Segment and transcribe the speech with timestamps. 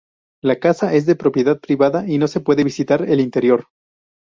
[0.41, 3.67] La casa es de propiedad privada y no se puede visitar el interior.